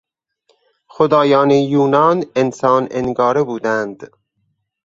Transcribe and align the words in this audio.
خدایان 0.87 1.49
یونان 1.51 2.23
انسان 2.35 2.87
انگاره 2.91 3.43
بودند. 3.43 4.09